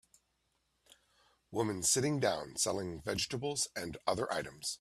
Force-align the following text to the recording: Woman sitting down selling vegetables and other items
Woman 1.51 1.83
sitting 1.83 2.19
down 2.19 2.55
selling 2.55 3.03
vegetables 3.03 3.67
and 3.75 3.97
other 4.07 4.25
items 4.33 4.79